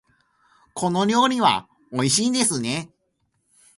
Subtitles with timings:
[0.73, 2.89] この料理はおいしいですね。